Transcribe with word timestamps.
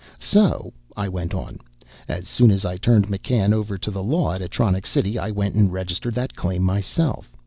"So," 0.17 0.73
I 0.97 1.07
went 1.07 1.35
on, 1.35 1.59
"as 2.07 2.27
soon 2.27 2.49
as 2.49 2.65
I 2.65 2.77
turned 2.77 3.07
McCann 3.07 3.53
over 3.53 3.77
to 3.77 3.91
the 3.91 4.01
law 4.01 4.33
at 4.33 4.41
Atronics 4.41 4.89
City, 4.89 5.19
I 5.19 5.29
went 5.29 5.53
and 5.53 5.71
registered 5.71 6.15
that 6.15 6.35
claim 6.35 6.63
myself. 6.63 7.31